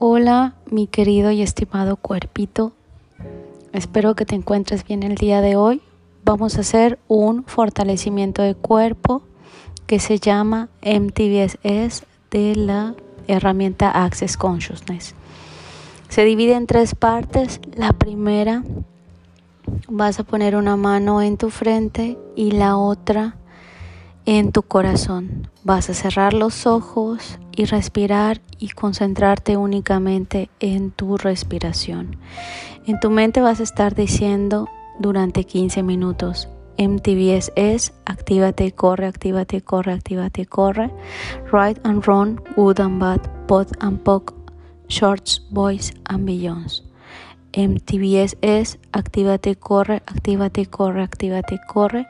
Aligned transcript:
Hola, 0.00 0.54
mi 0.70 0.86
querido 0.86 1.32
y 1.32 1.42
estimado 1.42 1.96
cuerpito. 1.96 2.70
Espero 3.72 4.14
que 4.14 4.24
te 4.24 4.36
encuentres 4.36 4.84
bien 4.84 5.02
el 5.02 5.16
día 5.16 5.40
de 5.40 5.56
hoy. 5.56 5.82
Vamos 6.24 6.56
a 6.56 6.60
hacer 6.60 7.00
un 7.08 7.42
fortalecimiento 7.42 8.40
de 8.42 8.54
cuerpo 8.54 9.22
que 9.88 9.98
se 9.98 10.20
llama 10.20 10.68
MTBSS 10.82 12.04
de 12.30 12.54
la 12.54 12.94
herramienta 13.26 13.90
Access 13.90 14.36
Consciousness. 14.36 15.16
Se 16.08 16.24
divide 16.24 16.52
en 16.52 16.68
tres 16.68 16.94
partes. 16.94 17.60
La 17.74 17.92
primera, 17.92 18.62
vas 19.88 20.20
a 20.20 20.22
poner 20.22 20.54
una 20.54 20.76
mano 20.76 21.22
en 21.22 21.36
tu 21.36 21.50
frente 21.50 22.16
y 22.36 22.52
la 22.52 22.76
otra 22.76 23.34
en 24.28 24.52
tu 24.52 24.62
corazón. 24.62 25.48
Vas 25.64 25.88
a 25.88 25.94
cerrar 25.94 26.34
los 26.34 26.66
ojos 26.66 27.38
y 27.56 27.64
respirar 27.64 28.42
y 28.58 28.68
concentrarte 28.68 29.56
únicamente 29.56 30.50
en 30.60 30.90
tu 30.90 31.16
respiración. 31.16 32.18
En 32.86 33.00
tu 33.00 33.08
mente 33.08 33.40
vas 33.40 33.60
a 33.60 33.62
estar 33.62 33.94
diciendo 33.94 34.68
durante 34.98 35.44
15 35.44 35.82
minutos, 35.82 36.50
MTBS 36.76 37.52
es 37.56 37.94
actívate, 38.04 38.70
corre, 38.72 39.06
actívate, 39.06 39.62
corre, 39.62 39.92
actívate, 39.92 40.44
corre, 40.44 40.90
Ride 41.50 41.80
and 41.84 42.04
run, 42.06 42.38
good 42.54 42.80
and 42.80 43.00
bad, 43.00 43.22
pod 43.46 43.68
and 43.80 43.98
poke, 44.02 44.34
shorts, 44.88 45.40
boys 45.50 45.94
and 46.04 46.28
beyonds. 46.28 46.84
MTBS 47.54 48.36
es 48.42 48.78
actívate, 48.92 49.56
corre, 49.56 50.02
actívate, 50.06 50.66
corre, 50.66 51.02
actívate, 51.02 51.58
corre, 51.66 52.06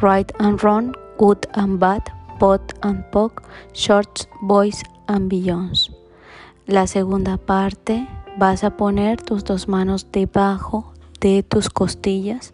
Ride 0.00 0.32
and 0.38 0.62
run, 0.62 0.92
good 1.18 1.48
and 1.54 1.78
bad, 1.78 2.02
pot 2.38 2.74
and 2.82 3.04
poke, 3.10 3.42
shorts, 3.72 4.28
boys 4.42 4.82
and 5.06 5.30
beyonds. 5.30 5.90
La 6.66 6.86
segunda 6.86 7.36
parte 7.36 8.06
vas 8.38 8.64
a 8.64 8.76
poner 8.76 9.20
tus 9.22 9.44
dos 9.44 9.68
manos 9.68 10.10
debajo 10.12 10.92
de 11.20 11.42
tus 11.42 11.68
costillas 11.68 12.52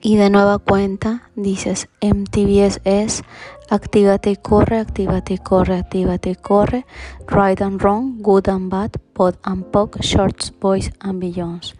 y 0.00 0.16
de 0.16 0.30
nueva 0.30 0.58
cuenta 0.58 1.30
dices 1.34 1.88
MTBS 2.00 2.80
es 2.84 3.24
actívate 3.68 4.36
corre, 4.36 4.78
actívate 4.78 5.38
corre, 5.38 5.78
actívate 5.78 6.36
corre, 6.36 6.86
ride 7.26 7.64
and 7.64 7.82
run, 7.82 8.22
good 8.22 8.48
and 8.48 8.70
bad, 8.70 8.92
pod 9.12 9.38
and 9.42 9.64
poke, 9.70 9.98
shorts, 10.00 10.52
boys 10.60 10.90
and 11.00 11.20
beyonds. 11.20 11.74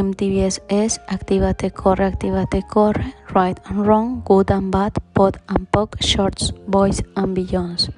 MTBS 0.00 0.62
es 0.68 1.00
actívate 1.08 1.70
corre, 1.70 2.04
actívate 2.04 2.62
corre, 2.62 3.14
ride 3.28 3.60
and 3.64 3.86
run, 3.86 4.22
good 4.24 4.50
and 4.50 4.70
bad, 4.70 4.92
pod 5.12 5.38
and 5.48 5.68
poke, 5.68 5.96
shorts, 6.00 6.54
boys 6.66 7.04
and 7.14 7.36
beyonds. 7.36 7.90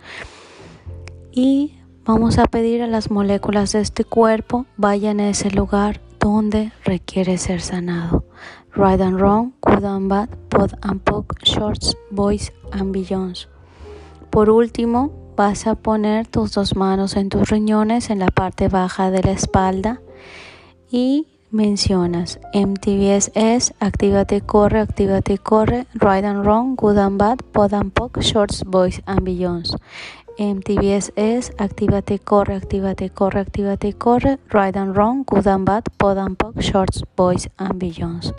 Y 1.33 1.79
vamos 2.05 2.39
a 2.39 2.47
pedir 2.47 2.83
a 2.83 2.87
las 2.87 3.11
moléculas 3.11 3.73
de 3.73 3.81
este 3.81 4.05
cuerpo 4.05 4.67
vayan 4.77 5.21
a 5.21 5.29
ese 5.29 5.51
lugar 5.51 6.01
donde 6.21 6.73
requiere 6.85 7.39
ser 7.39 7.61
sanado. 7.61 8.25
Right 8.75 9.01
and 9.01 9.21
wrong, 9.21 9.53
good 9.61 9.85
and 9.85 10.09
bad, 10.09 10.29
pod 10.49 10.79
and 10.83 11.01
poke, 11.01 11.37
shorts, 11.45 11.97
boys 12.11 12.53
and 12.73 12.93
beyonds. 12.93 13.49
Por 14.31 14.51
último, 14.51 15.13
vas 15.37 15.67
a 15.67 15.75
poner 15.75 16.27
tus 16.27 16.53
dos 16.53 16.77
manos 16.77 17.17
en 17.17 17.29
tus 17.29 17.51
riñones 17.51 18.11
en 18.11 18.19
la 18.19 18.29
parte 18.29 18.69
baja 18.69 19.11
de 19.11 19.23
la 19.23 19.33
espalda 19.33 20.01
y 20.91 21.29
mencionas 21.55 22.41
MTBS 22.53 23.31
es 23.35 23.75
actívate 23.79 24.41
corre, 24.41 24.81
actívate 24.81 25.39
corre, 25.39 25.87
right 25.95 26.25
and 26.25 26.45
wrong, 26.45 26.75
good 26.75 26.99
and 26.99 27.17
bad, 27.17 27.39
pod 27.53 27.73
and 27.73 27.93
poke, 27.93 28.21
shorts, 28.23 28.65
boys 28.65 29.01
and 29.07 29.21
beyonds. 29.21 29.77
MTBS 30.37 31.13
es 31.15 31.53
actívate, 31.59 32.19
corre, 32.19 32.57
actívate, 32.57 33.09
corre, 33.09 33.41
actívate, 33.41 33.95
corre, 33.97 34.39
ride 34.51 34.77
and 34.77 34.97
run, 34.97 35.23
good 35.23 35.47
and 35.47 35.65
bad, 35.65 35.85
pod 35.97 36.19
and 36.19 36.37
pop, 36.37 36.61
shorts, 36.61 37.05
boys 37.17 37.49
and 37.57 37.81
beyonds. 37.81 38.35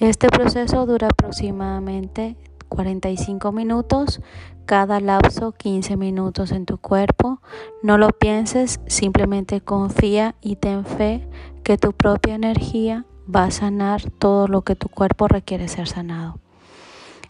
Este 0.00 0.28
proceso 0.28 0.84
dura 0.84 1.06
aproximadamente 1.06 2.36
45 2.68 3.52
minutos, 3.52 4.20
cada 4.66 5.00
lapso 5.00 5.52
15 5.52 5.96
minutos 5.96 6.52
en 6.52 6.66
tu 6.66 6.78
cuerpo. 6.78 7.40
No 7.82 7.98
lo 7.98 8.10
pienses, 8.10 8.80
simplemente 8.86 9.60
confía 9.60 10.34
y 10.40 10.56
ten 10.56 10.84
fe 10.84 11.26
que 11.62 11.78
tu 11.78 11.92
propia 11.92 12.34
energía 12.34 13.04
va 13.34 13.44
a 13.44 13.50
sanar 13.50 14.10
todo 14.10 14.48
lo 14.48 14.62
que 14.62 14.76
tu 14.76 14.88
cuerpo 14.88 15.28
requiere 15.28 15.68
ser 15.68 15.88
sanado. 15.88 16.38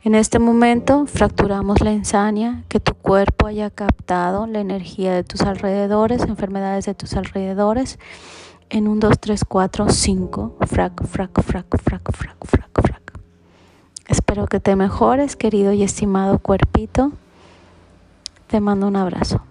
En 0.03 0.15
este 0.15 0.39
momento 0.39 1.07
fracturamos 1.07 1.81
la 1.81 1.93
insania, 1.93 2.63
que 2.69 2.79
tu 2.79 2.95
cuerpo 2.95 3.49
haya 3.49 3.71
captado 3.71 4.47
la 4.47 4.61
energía 4.61 5.13
de 5.13 5.25
tus 5.25 5.41
alrededores, 5.43 6.23
enfermedades 6.23 6.87
de 6.87 6.95
tus 6.95 7.15
alrededores, 7.15 7.99
en 8.71 8.87
un 8.87 9.01
2, 9.01 9.19
3, 9.19 9.45
4, 9.45 9.89
5, 9.89 10.57
frac, 10.61 11.05
frac, 11.07 11.43
frac, 11.43 11.77
frac, 11.83 12.13
frac, 12.13 12.13
frac, 12.13 12.47
frac. 12.47 12.76
Espero 14.09 14.47
que 14.47 14.61
te 14.61 14.77
mejores, 14.77 15.37
querido 15.37 15.73
y 15.73 15.83
estimado 15.83 16.39
cuerpito. 16.39 17.13
Te 18.47 18.61
mando 18.61 18.87
un 18.87 18.97
abrazo. 18.97 19.43